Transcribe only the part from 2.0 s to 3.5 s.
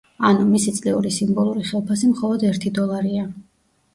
მხოლოდ ერთი დოლარია.